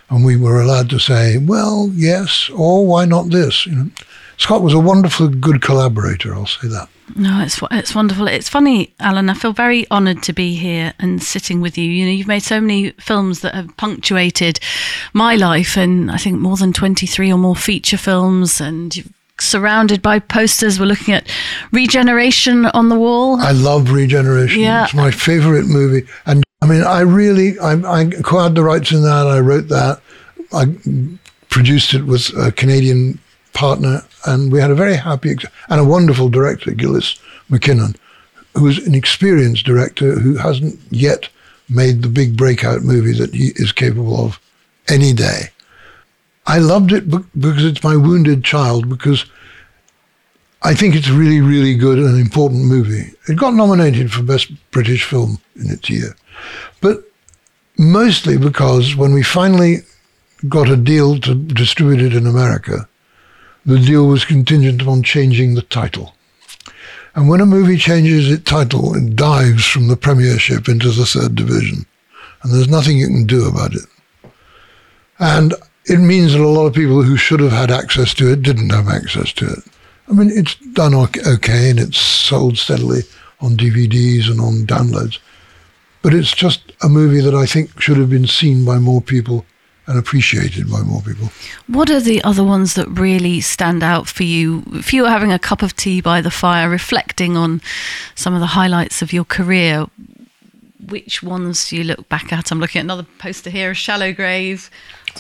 [0.09, 3.91] and we were allowed to say, "Well, yes," or "Why not this?" You know,
[4.41, 6.35] Scott was a wonderful, good collaborator.
[6.35, 6.89] I'll say that.
[7.15, 8.27] No, it's it's wonderful.
[8.27, 9.29] It's funny, Allan.
[9.29, 11.85] I feel very honoured to be here and sitting with you.
[11.85, 14.59] You know, you've made so many films that have punctuated
[15.13, 19.07] my life, and I think more than twenty three or more feature films, and you're
[19.39, 20.81] surrounded by posters.
[20.81, 21.31] We're looking at
[21.71, 23.39] Regeneration on the wall.
[23.41, 24.63] I love Regeneration.
[24.63, 24.85] Yeah.
[24.85, 26.09] It's my favorite movie.
[26.25, 29.27] And I mean, I really, I, I acquired the rights in that.
[29.27, 30.01] I wrote that.
[30.53, 30.65] I
[31.51, 33.19] produced it with a Canadian
[33.61, 34.03] partner.
[34.25, 35.37] And we had a very happy
[35.69, 37.21] and a wonderful director, Gillies
[37.51, 37.95] MacKinnon,
[38.57, 41.29] who is an experienced director who hasn't yet
[41.69, 44.41] made the big breakout movie that he is capable of
[44.89, 45.51] any day.
[46.47, 49.27] I loved it because it's my wounded child, because
[50.63, 53.13] I think it's really, really good and an important movie.
[53.29, 56.17] It got nominated for Best British Film in its year.
[56.81, 57.05] But
[57.79, 59.77] mostly because when we finally
[60.49, 62.89] got a deal to distribute it in America,
[63.65, 66.15] the deal was contingent upon changing the title.
[67.15, 71.35] And when a movie changes its title, it dives from the Premiership into the third
[71.35, 71.87] division.
[72.43, 73.85] And there's nothing you can do about it.
[75.19, 75.55] And
[75.87, 78.71] it means that a lot of people who should have had access to it didn't
[78.71, 79.59] have access to it.
[80.09, 83.03] I mean, it's done ok- okay and it's sold steadily
[83.41, 85.19] on DVDs and on downloads.
[86.03, 89.45] But it's just a movie that I think should have been seen by more people
[89.87, 91.31] and appreciated by more people.
[91.67, 94.63] What are the other ones that really stand out for you?
[94.73, 97.61] If you were having a cup of tea by the fire, reflecting on
[98.15, 99.87] some of the highlights of your career,
[100.89, 102.51] which ones do you look back at?
[102.51, 104.71] I'm looking at another poster here, Shallow Grave.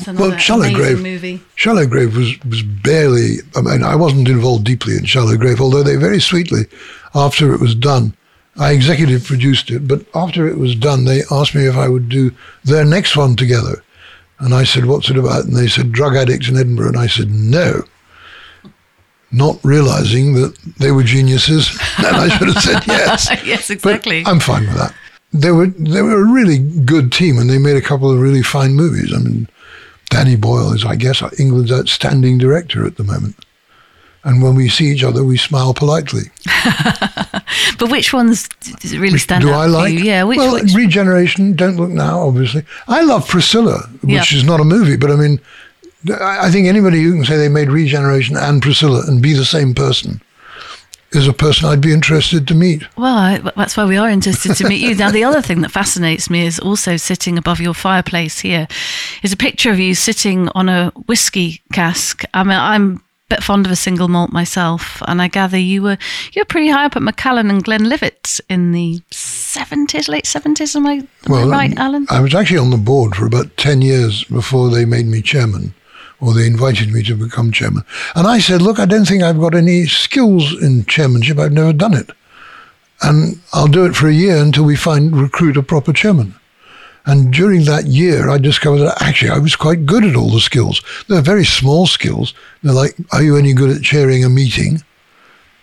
[0.06, 1.42] Well, Shallow Grave, movie.
[1.56, 5.82] Shallow Grave was, was barely, I mean, I wasn't involved deeply in Shallow Grave, although
[5.82, 6.66] they very sweetly,
[7.14, 8.14] after it was done,
[8.58, 12.08] I executive produced it, but after it was done, they asked me if I would
[12.08, 12.32] do
[12.64, 13.82] their next one together.
[14.40, 15.44] And I said, what's it about?
[15.44, 16.88] And they said, drug addicts in Edinburgh.
[16.88, 17.82] And I said, no.
[19.32, 21.70] Not realizing that they were geniuses.
[21.98, 23.28] And I should have said yes.
[23.44, 24.22] yes, But exactly.
[24.26, 24.94] I'm fine with that.
[25.32, 28.42] They were they were a really good team, and they made a couple of really
[28.42, 29.14] fine movies.
[29.14, 29.48] I mean,
[30.08, 33.36] Danny Boyle is, I guess, England's outstanding director at the moment.
[34.22, 36.24] And when we see each other, we smile politely.
[37.78, 38.48] but which ones
[38.92, 39.94] really stand Do out I like?
[39.98, 41.54] Yeah, which, well, which Regeneration.
[41.54, 42.20] Don't look now.
[42.20, 44.38] Obviously, I love Priscilla, which Yeah.
[44.38, 45.40] is not a movie, but I mean,
[46.20, 49.74] I think anybody who can say they made Regeneration and Priscilla and be the same
[49.74, 50.20] person
[51.12, 52.84] is a person I'd be interested to meet.
[52.96, 54.94] Well, I, that's why we are interested to meet you.
[54.94, 58.68] Now, the other thing that fascinates me is also sitting above your fireplace here
[59.22, 62.22] is a picture of you sitting on a whiskey cask.
[62.32, 65.96] I mean, I'm bit fond of a single malt myself, and I gather you were
[66.32, 70.76] you were pretty high up at Macallan and Glenlivet in the seventies, late seventies.
[70.76, 70.94] Am I,
[71.26, 72.06] am I right, um, Allan?
[72.10, 75.72] I was actually on the board for about 10 years before they made me chairman,
[76.20, 77.84] or they invited me to become chairman.
[78.14, 81.38] And I said, Look, I don't think I've got any skills in chairmanship.
[81.38, 82.10] I've never done it.
[83.02, 86.34] And I'll do it for a year until we find, recruit a proper chairman.
[87.10, 90.38] And during that year, I discovered that actually I was quite good at all the
[90.38, 90.80] skills.
[91.08, 92.34] They're very small skills.
[92.62, 94.84] They're like, Are you any good at chairing a meeting?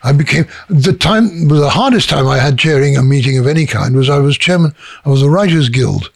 [0.03, 3.95] I became the time the hardest time I had chairing a meeting of any kind
[3.95, 6.11] was I was chairman of the Writers Guild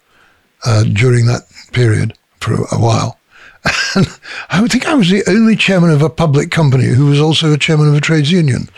[0.66, 3.18] uh, during that period for a while.
[3.96, 4.08] And
[4.50, 7.54] I would think I was the only chairman of a public company who was also
[7.54, 8.70] a chairman of a trades union.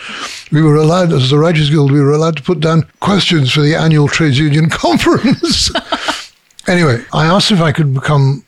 [0.52, 3.62] We were allowed, as the Writers Guild, we were allowed to put down questions for
[3.62, 5.72] the annual trades union conference.
[6.68, 8.44] Anyway, I asked if I could become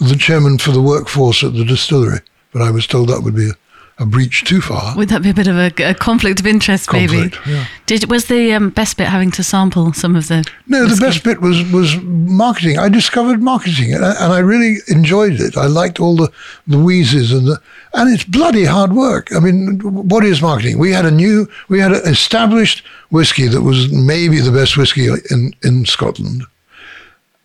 [0.00, 2.20] the chairman for the workforce at the distillery,
[2.52, 4.94] but I was told that would be a, a breach too far.
[4.96, 7.30] Would that be a bit of a, a conflict of interest, maybe?
[7.30, 7.66] Conflict, yeah.
[7.86, 10.44] Did was the um, best bit having to sample some of the?
[10.66, 12.78] No, the best bit was was marketing.
[12.78, 15.56] I discovered marketing, and I, and I really enjoyed it.
[15.56, 16.30] I liked all the
[16.66, 17.60] the wheezes and the
[17.94, 19.34] and it's bloody hard work.
[19.34, 20.78] I mean, what is marketing?
[20.78, 25.06] We had a new, we had an established whiskey that was maybe the best whiskey
[25.30, 26.44] in in Scotland,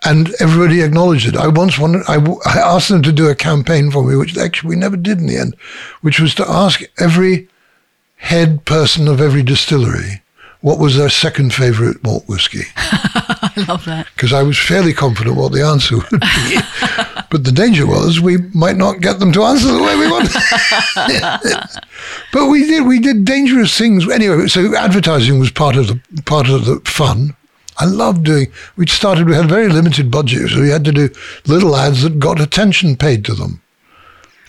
[0.04, 1.36] and everybody acknowledged it.
[1.38, 4.70] I once wanted, I, I asked them to do a campaign for me, which actually
[4.70, 5.56] we never did in the end,
[6.02, 7.48] which was to ask every
[8.18, 10.22] head person of every distillery
[10.62, 14.08] what was their second favorite malt whiskey I love that.
[14.16, 16.58] because I was fairly confident what the answer would be.
[17.32, 20.32] but the danger was we might not get them to answer the way we wanted.
[22.34, 24.48] but we did we did dangerous things anyway.
[24.48, 27.36] So advertising was part of the part of the fun.
[27.82, 28.52] I loved doing.
[28.78, 29.28] We started.
[29.28, 31.10] We had a very limited budget, so we had to do
[31.48, 33.62] little ads that got attention paid to them.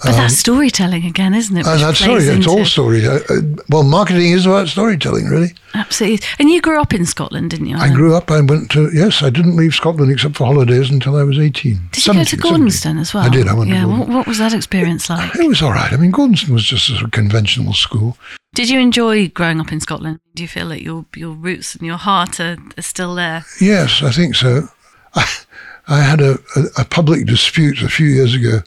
[0.04, 1.64] But that's storytelling again, isn't it?
[1.66, 2.24] And that's story.
[2.24, 3.06] It's all story.
[3.06, 5.54] Uh, uh, well, marketing is about storytelling, really.
[5.74, 6.26] Absolutely.
[6.40, 7.76] And you grew up in Scotland, didn't you?
[7.76, 8.30] I grew up.
[8.30, 9.22] I went to yes.
[9.22, 11.88] I didn't leave Scotland except for holidays until I was eighteen.
[11.92, 13.24] Did you go to 17, Gordonstoun as well?
[13.24, 13.46] I did.
[13.46, 13.86] I went to Yeah.
[13.86, 15.36] What, what was that experience like?
[15.36, 15.92] It was all right.
[15.92, 18.18] I mean, Gordonstoun was just a sort of conventional school.
[18.54, 20.20] Did you enjoy growing up in Scotland?
[20.34, 23.46] Do you feel that your your roots and your heart are, are still there?
[23.60, 24.68] Yes, I think so.
[25.14, 25.26] I,
[25.88, 28.58] I had a, a, a public dispute a few years ago,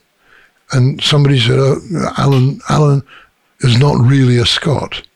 [0.71, 1.79] and somebody said, oh,
[2.17, 3.03] Allan, Allan
[3.59, 5.07] is not really a Scot.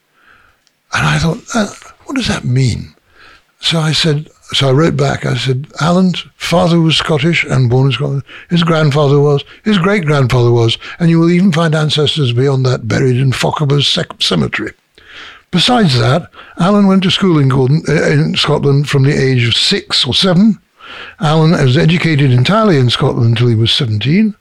[0.93, 1.67] And I thought, uh,
[2.05, 2.93] what does that mean?
[3.61, 7.87] So I said, so I wrote back, I said, Allan's father was Scottish and born
[7.87, 8.23] in Scotland.
[8.49, 12.87] His grandfather was, his great grandfather was, and you will even find ancestors beyond that
[12.87, 14.71] buried in Fochabers Sec- Cemetery.
[15.51, 19.53] Besides that, Allan went to school in, Gordon, uh, in Scotland from the age of
[19.55, 20.59] six or seven.
[21.19, 24.35] Allan was educated entirely in Scotland until he was 17.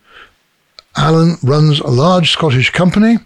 [0.96, 3.18] Allan runs a large Scottish company,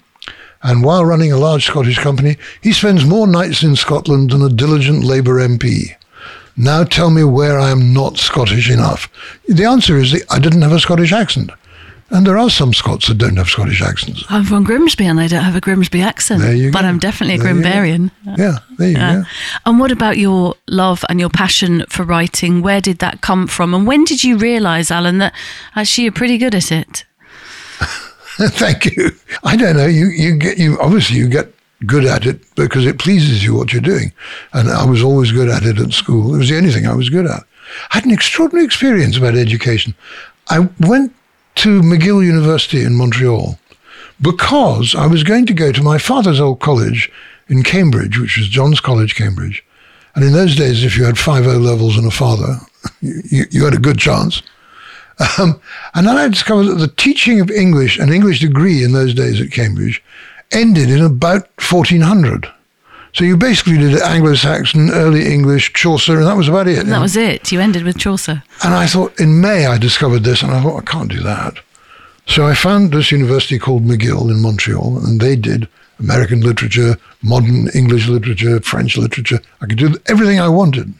[0.62, 4.48] and while running a large Scottish company, he spends more nights in Scotland than a
[4.48, 5.94] diligent Labour MP.
[6.56, 9.08] Now tell me where I am not Scottish enough.
[9.48, 11.50] The answer is that I didn't have a Scottish accent.
[12.10, 14.22] And there are some Scots that don't have Scottish accents.
[14.28, 16.84] I'm from Grimsby and I don't have a Grimsby accent, There you but.
[16.84, 17.54] I'm definitely a There.
[17.54, 18.10] Grimbarian.
[18.36, 19.14] Yeah, there you Yeah.
[19.14, 19.24] go.
[19.64, 22.60] And what about your love and your passion for writing?
[22.60, 23.72] Where did that come from?
[23.72, 25.32] And when did you realise, Allan, that
[25.74, 27.04] actually you're pretty good at it?
[28.38, 29.12] Thank you.
[29.42, 29.86] I don't know.
[29.86, 31.52] You you get you obviously you get
[31.86, 34.12] good at it because it pleases you what you're doing,
[34.52, 36.34] and I was always good at it at school.
[36.34, 37.44] It was the only thing I was good at.
[37.90, 39.94] I had an extraordinary experience about education.
[40.48, 41.14] I went
[41.56, 43.58] to McGill University in Montreal
[44.20, 47.10] because I was going to go to my father's old college
[47.48, 49.64] in Cambridge, which was John's College, Cambridge.
[50.14, 52.56] And in those days, if you had five O levels and a father,
[53.00, 54.42] you, you, had a good chance.
[55.38, 55.60] Um,
[55.94, 59.40] and then I discovered that the teaching of English, an English degree in those days
[59.40, 60.02] at Cambridge,
[60.52, 62.46] ended in about 1400.
[63.14, 66.78] So you basically did Anglo-Saxon, early English, Chaucer, and that was about it.
[66.78, 67.52] And that was it.
[67.52, 68.42] You ended with Chaucer.
[68.64, 71.58] And I thought, in May, I discovered this, and I thought, I can't do that.
[72.26, 77.68] So I found this university called McGill in Montreal, and they did American literature, modern
[77.74, 79.40] English literature, French literature.
[79.60, 80.94] I could do everything I wanted.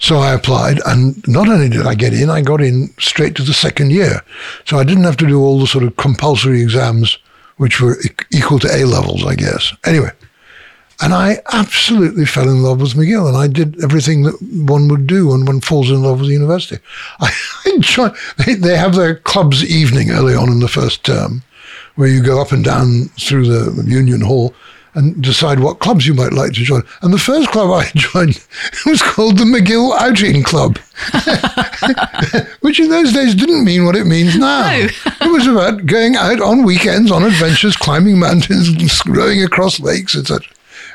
[0.00, 3.42] So I applied, and not only did I get in, I got in straight to
[3.42, 4.22] the second year.
[4.64, 7.18] So I didn't have to do all the sort of compulsory exams,
[7.58, 7.96] which were
[8.32, 9.72] equal to A levels, I guess.
[9.84, 10.10] Anyway,
[11.00, 15.06] and I absolutely fell in love with McGill, and I did everything that one would
[15.06, 16.82] do when one falls in love with a university.
[17.20, 17.32] I
[17.66, 18.08] enjoy.
[18.38, 21.42] They, they have their clubs evening early on in the first term,
[21.94, 24.54] where you go up and down through the Union Hall
[24.98, 26.82] and decide what clubs you might like to join.
[27.02, 28.44] And the first club I joined
[28.84, 30.76] was called the McGill Outing Club,
[32.60, 34.62] which in those days didn't mean what it means now.
[34.62, 34.88] No.
[35.20, 40.16] it was about going out on weekends on adventures, climbing mountains, and rowing across lakes,
[40.16, 40.44] etc.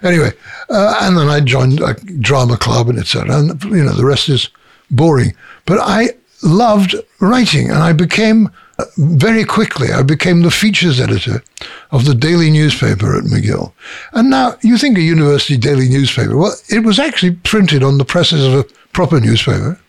[0.03, 0.31] Anyway,
[0.69, 3.37] uh, and then I joined a drama club and etc.
[3.37, 4.49] And you know the rest is
[4.91, 5.33] boring.
[5.65, 6.09] But I
[6.43, 8.49] loved writing, and I became
[8.97, 9.91] very quickly.
[9.91, 11.43] I became the features editor
[11.91, 13.71] of the daily newspaper at McGill.
[14.13, 16.37] And now you think a university daily newspaper?
[16.37, 19.79] Well, it was actually printed on the presses of a proper newspaper,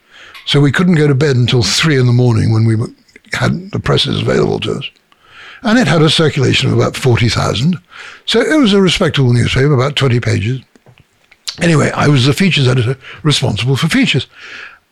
[0.46, 2.76] so we couldn't go to bed until three in the morning when we
[3.32, 4.90] had the presses available to us
[5.64, 7.78] and it had a circulation of about 40,000.
[8.26, 10.60] So it was a respectable newspaper, about 20 pages.
[11.60, 14.26] Anyway, I was the features editor responsible for features.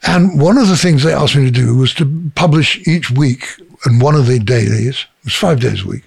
[0.05, 3.47] And one of the things they asked me to do was to publish each week,
[3.85, 6.05] and one of the dailies, it was five days a week,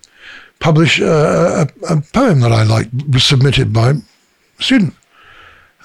[0.59, 4.93] publish uh, a, a poem that I liked, was submitted by a student.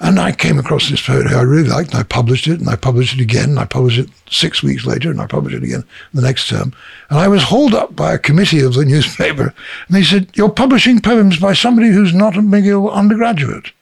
[0.03, 2.75] And I came across this poetry I really liked, and I published it, and I
[2.75, 5.83] published it again, and I published it six weeks later, and I published it again
[6.11, 6.73] the next term.
[7.11, 9.53] And I was hauled up by a committee of the newspaper,
[9.87, 13.73] and they said, You're publishing poems by somebody who's not a McGill undergraduate.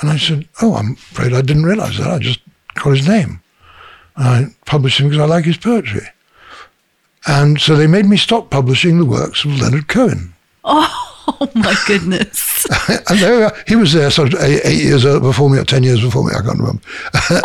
[0.00, 2.10] And I said, Oh, I'm afraid I didn't realize that.
[2.10, 2.40] I just
[2.74, 3.40] got his name.
[4.16, 6.06] And I published him because I like his poetry.
[7.26, 10.34] And so they made me stop publishing the works of Leonard Cohen.
[10.64, 12.66] Oh my goodness!
[13.08, 16.00] and there, he was there sort of eight, eight, years before me or ten years
[16.00, 16.30] before me.
[16.30, 16.82] I can't remember.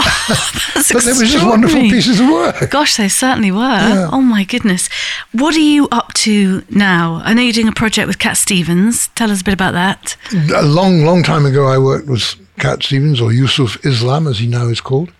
[0.80, 2.70] Oh, but they were just wonderful pieces of work.
[2.70, 3.58] Gosh, they certainly were.
[3.60, 4.10] Yeah.
[4.12, 4.90] Oh my goodness!
[5.32, 7.22] What are you up to now?
[7.26, 9.08] I know you're doing a project with Cat Stevens.
[9.10, 10.16] Tell us a bit about that.
[10.56, 14.48] A long, long time ago, I worked with Cat Stevens, or Yusuf Islam, as he
[14.48, 15.12] now is called.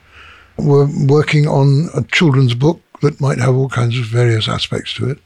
[0.58, 5.10] We're working on a children's book that might have all kinds of various aspects to
[5.10, 5.20] it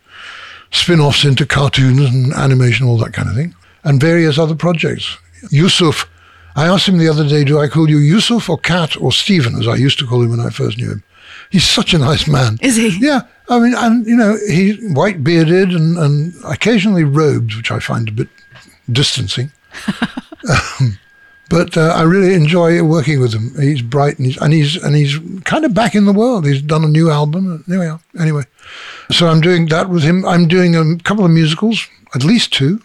[0.71, 3.53] spin-offs into cartoons and animation, all that kind of thing,
[3.83, 5.17] and various other projects.
[5.49, 6.09] Yusuf,
[6.55, 9.55] I asked him the other day, do I call you Yusuf or Cat or Stephen,
[9.55, 11.03] as I used to call him when I first knew him.
[11.49, 12.57] He's such a nice man.
[12.61, 12.97] Is he?
[12.99, 13.21] Yeah.
[13.49, 18.07] I mean, and, you know, he's white bearded and, and occasionally robed, which I find
[18.07, 18.29] a bit
[18.89, 19.51] distancing.
[20.79, 20.97] um,
[21.51, 23.53] but uh, I really enjoy working with him.
[23.61, 26.47] He's bright and he's, and he's and he's kind of back in the world.
[26.47, 27.65] He's done a new album.
[27.69, 27.99] Are.
[28.17, 28.43] Anyway,
[29.11, 30.25] so I'm doing that with him.
[30.25, 31.85] I'm doing a couple of musicals,
[32.15, 32.81] at least two.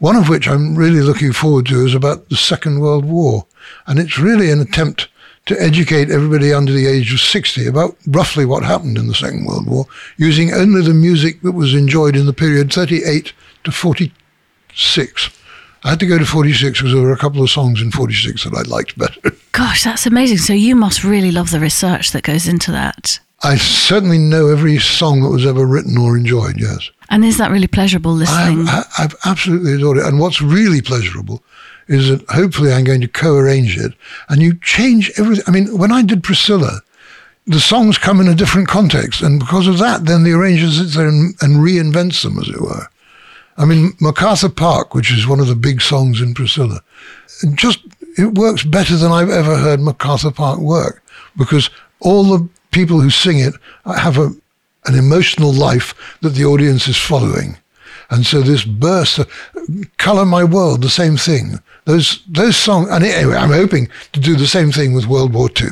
[0.00, 3.46] One of which I'm really looking forward to is about the Second World War,
[3.86, 5.08] and it's really an attempt
[5.46, 9.44] to educate everybody under the age of 60 about roughly what happened in the Second
[9.44, 15.37] World War, using only the music that was enjoyed in the period 38 to 46.
[15.88, 18.44] I had to go to 46 because there were a couple of songs in 46
[18.44, 19.32] that I liked better.
[19.52, 20.36] Gosh, that's amazing.
[20.36, 23.18] So you must really love the research that goes into that.
[23.42, 26.90] I certainly know every song that was ever written or enjoyed, yes.
[27.08, 28.68] And is that really pleasurable listening?
[28.68, 30.04] I've, I've absolutely adored it.
[30.04, 31.42] And what's really pleasurable
[31.86, 33.94] is that hopefully I'm going to co-arrange it
[34.28, 35.44] and you change everything.
[35.46, 36.82] I mean, when I did Priscilla,
[37.46, 39.22] the songs come in a different context.
[39.22, 42.60] And because of that, then the arranger sits there and, and reinvents them, as it
[42.60, 42.88] were.
[43.58, 46.80] I mean, MacArthur Park, which is one of the big songs in Priscilla,
[47.54, 47.80] just
[48.16, 51.02] it works better than I've ever heard MacArthur Park work
[51.36, 51.68] because
[52.00, 53.54] all the people who sing it
[53.84, 54.32] have a,
[54.86, 57.56] an emotional life that the audience is following.
[58.10, 59.20] And so this burst,
[59.98, 61.58] Color My World, the same thing.
[61.84, 65.50] Those, those songs, and anyway, I'm hoping to do the same thing with World War
[65.60, 65.70] II.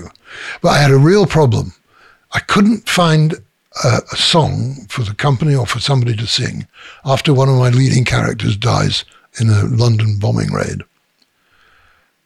[0.60, 1.72] But I had a real problem.
[2.32, 3.34] I couldn't find
[3.84, 6.66] a, a, song for the company or for somebody to sing
[7.04, 9.04] after one of my leading characters dies
[9.40, 10.82] in a London bombing raid.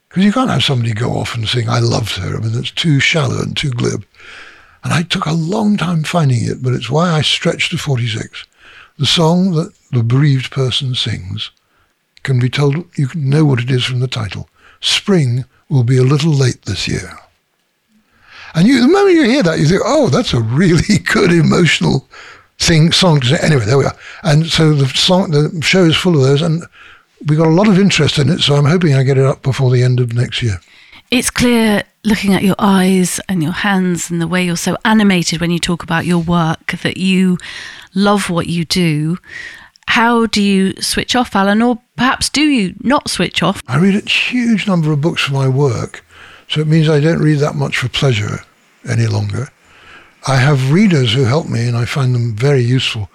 [0.09, 2.37] Because you can't have somebody go off and sing, I loved her.
[2.37, 4.05] I mean, that's too shallow and too glib.
[4.83, 8.47] And I took a long time finding it, but it's why I stretched to 46.
[8.99, 11.51] The song that the bereaved person sings
[12.23, 14.49] can be told, you can know what it is from the title.
[14.81, 17.19] Spring will be a little late this year.
[18.55, 22.09] And you, the moment you hear that, you think, oh, that's a really good emotional
[22.59, 23.39] thing, song to say.
[23.43, 23.97] Anyway, there we are.
[24.23, 26.63] And so the song, the show is full of those, and
[27.27, 28.41] we got a lot of interest in it.
[28.41, 30.61] So I'm hoping I get it up before the end of next year.
[31.11, 35.41] It's clear looking at your eyes and your hands and the way you're so animated
[35.41, 37.37] when you talk about your work that you
[37.95, 39.19] love what you do.
[39.89, 41.63] How do you switch off, Allan?
[41.63, 43.61] Or perhaps do you not switch off?
[43.67, 46.05] I read a huge number of books for my work.
[46.51, 48.41] So it means I don't read that much for pleasure
[48.89, 49.49] any longer.
[50.27, 53.09] I have readers who help me and I find them very useful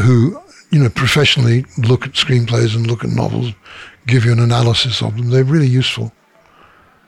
[0.00, 3.52] who, you know, professionally look at screenplays and look at novels,
[4.06, 5.30] give you an analysis of them.
[5.30, 6.12] They're really useful.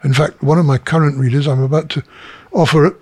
[0.03, 2.03] In fact, one of my current readers, I'm about to
[2.51, 2.95] offer a,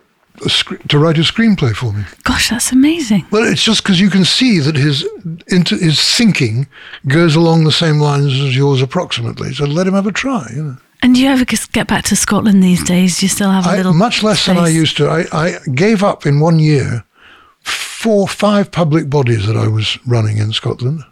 [0.45, 0.49] a
[0.89, 2.05] to write a screenplay for me.
[2.25, 3.25] Gosh, that's amazing.
[3.31, 5.09] Well, it's just because you can see that his
[5.47, 6.67] into his thinking
[7.07, 9.55] goes along the same lines as yours approximately.
[9.55, 10.47] So let him have a try.
[10.55, 10.77] You know.
[11.03, 13.19] And do you ever get back to Scotland these days?
[13.19, 13.93] Do you still have a little?
[13.93, 14.55] I, much less space?
[14.55, 15.09] than I used to.
[15.09, 17.05] I, I gave up in one year
[17.61, 21.05] four, five public bodies that I was running in Scotland,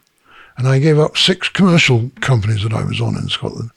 [0.56, 3.70] and I gave up six commercial companies that I was on in Scotland.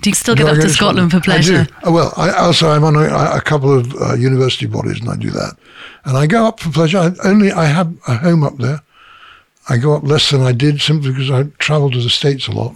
[0.00, 1.60] Do you still get up to Scotland, Scotland, for pleasure?
[1.60, 1.72] I do.
[1.84, 5.16] Oh, well, I, also I'm on a, a couple of uh, university bodies, and I
[5.16, 5.56] do that.
[6.04, 6.98] And I go up for pleasure.
[6.98, 8.80] I, only I have a home up there.
[9.68, 12.52] I go up less than I did simply because I travel to the states a
[12.52, 12.74] lot.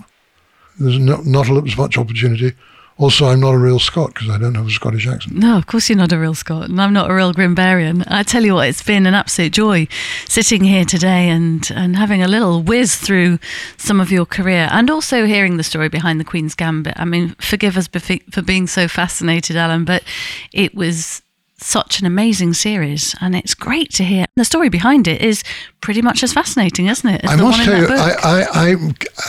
[0.78, 2.52] There's not, not as much opportunity.
[2.98, 5.34] Also, I'm not a real Scot because I don't have a Scottish accent.
[5.34, 8.04] No, of course you're not a real Scot, and I'm not a real Grimbarian.
[8.06, 9.88] I tell you what, it's been an absolute joy
[10.28, 13.38] sitting here today and, and having a little whiz through
[13.76, 16.94] some of your career and also hearing the story behind the Queen's Gambit.
[16.96, 17.88] I mean, forgive us
[18.30, 20.04] for being so fascinated, Allan, but
[20.52, 21.22] it was
[21.62, 24.26] such an amazing series, and it's great to hear.
[24.36, 25.42] The story behind it is
[25.80, 27.26] pretty much as fascinating, isn't it?
[27.26, 28.76] I must tell you, I, I, I,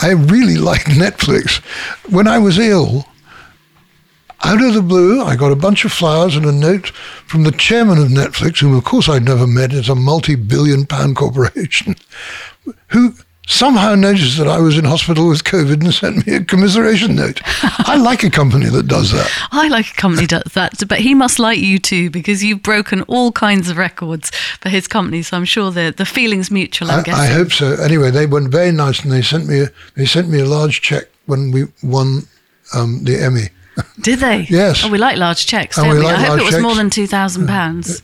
[0.02, 1.62] I really like Netflix.
[2.10, 3.06] When I was ill,
[4.44, 6.88] out of the blue, I got a bunch of flowers and a note
[7.26, 9.72] from the chairman of Netflix, whom of course I'd never met.
[9.72, 11.96] It's a multi-billion pound corporation,
[12.88, 13.14] who
[13.46, 17.40] somehow noticed that I was in hospital with COVID and sent me a commiseration note.
[17.62, 19.30] I like a company that does that.
[19.52, 22.62] I like a company that does that, but he must like you too because you've
[22.62, 24.30] broken all kinds of records
[24.60, 25.22] for his company.
[25.22, 26.90] So I'm sure the the feelings mutual.
[26.90, 27.22] I'm I, guessing.
[27.22, 27.72] I hope so.
[27.74, 30.80] Anyway, they were very nice and they sent me a, they sent me a large
[30.80, 32.22] check when we won
[32.74, 33.48] um, the Emmy.
[34.00, 34.46] Did they?
[34.48, 34.84] Yes.
[34.84, 36.06] Oh, we like large checks, And don't we we?
[36.06, 38.02] like I hope it was more than two thousand pounds.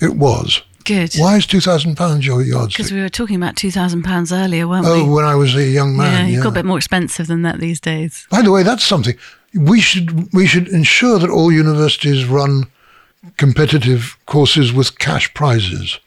[0.00, 0.62] It was.
[0.90, 1.14] Good.
[1.14, 2.76] Why is two thousand pounds your yardstick?
[2.78, 5.00] Because we were talking about two thousand pounds earlier, weren't Oh, we?
[5.02, 6.26] Oh, when I was a young yeah, man.
[6.28, 6.42] you've yeah.
[6.44, 8.26] got a bit more expensive than that these days.
[8.30, 9.14] By the way, that's something
[9.54, 12.64] we should we should ensure that all universities run
[13.36, 15.98] competitive courses with cash prizes.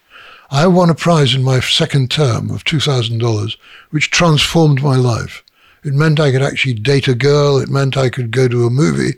[0.51, 3.57] I won a prize in my second term of two thousand dollars,
[3.91, 5.43] which transformed my life.
[5.84, 7.57] It meant I could actually date a girl.
[7.57, 9.15] It meant I could go to a movie,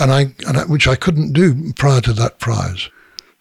[0.00, 2.88] and I, and I which I couldn't do prior to that prize.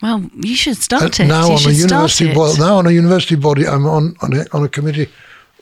[0.01, 1.33] Well, you should start And it.
[1.33, 2.37] now you on a university it.
[2.37, 5.07] well, now on a university body, I'm on on a, on a committee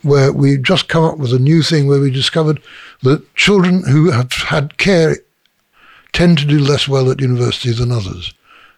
[0.01, 2.61] where we just come up with a new thing where we discovered
[3.03, 5.17] that children who have had care
[6.11, 8.34] tend to do less well at university than others,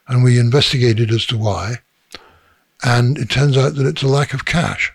[0.08, 1.76] and we investigated as to why,
[2.84, 4.92] and it turns out that it's a lack of cash.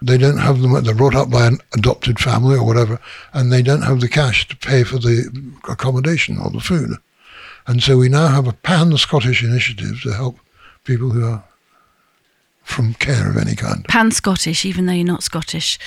[0.00, 0.72] They don't have them.
[0.82, 2.98] They're brought up by an adopted family or whatever,
[3.32, 5.30] and they don't have the cash to pay for the
[5.68, 6.92] accommodation or the food.
[7.66, 10.38] And so we now have a pan-Scottish initiative to help
[10.84, 11.44] people who are
[12.62, 13.84] from care of any kind.
[13.88, 15.78] Pan Scottish, even though you're not Scottish.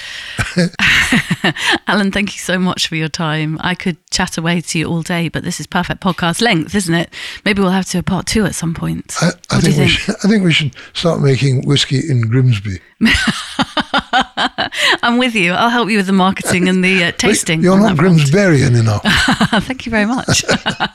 [1.88, 3.58] Allan, thank you so much for your time.
[3.62, 6.94] I could chat away to you all day, but this is perfect podcast length, isn't
[6.94, 7.14] it?
[7.44, 9.16] Maybe we'll have to do a part two at some point.
[9.22, 9.90] I, I what do think think?
[9.92, 12.80] should, I think we should start making whiskey in Grimsby.
[15.04, 15.52] I'm with you.
[15.54, 17.62] I'll help you with the marketing and the uh, tasting.
[17.62, 17.98] You're not.
[17.98, 19.04] Grimsberian enough.
[19.66, 20.44] Thank you very much.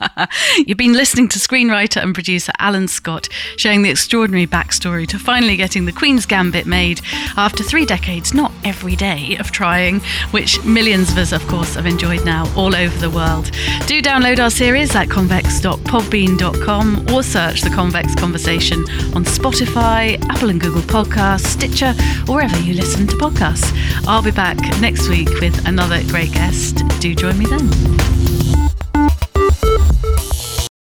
[0.66, 5.57] You've been listening to screenwriter and producer Allan Scott sharing the extraordinary backstory to finally
[5.57, 7.01] getting the Queen's Gambit made
[7.36, 11.86] after three decades, not every day, of trying, which millions of us, of course, have
[11.86, 13.51] enjoyed now all over the world.
[13.86, 18.80] Do download our series at convex.podbean.com or search The Convex Conversation
[19.14, 21.59] on Spotify, Apple and Google Podcasts,
[21.91, 23.72] Stitcher, or wherever you listen to podcasts.
[24.07, 26.82] I'll be back next week with another great guest.
[27.01, 27.68] Do join me then.